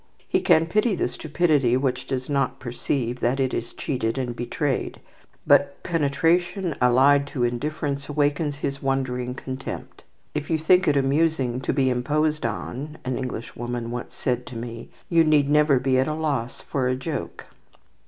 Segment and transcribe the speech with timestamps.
[0.27, 4.99] He can pity the stupidity which does not perceive that it is cheated and betrayed;
[5.45, 10.03] but penetration allied to indifference awakens his wondering contempt.
[10.33, 14.89] "If you think it amusing to be imposed on," an Englishwoman once said to me,
[15.07, 17.45] "you need never be at a loss for a joke."